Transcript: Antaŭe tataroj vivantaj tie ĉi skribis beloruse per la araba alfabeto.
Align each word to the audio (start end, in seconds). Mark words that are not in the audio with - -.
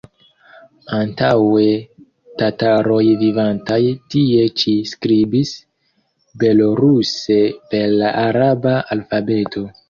Antaŭe 0.99 1.65
tataroj 2.41 3.01
vivantaj 3.23 3.77
tie 4.15 4.47
ĉi 4.63 4.73
skribis 4.93 5.53
beloruse 6.45 7.39
per 7.75 7.95
la 8.03 8.11
araba 8.25 8.75
alfabeto. 8.99 9.65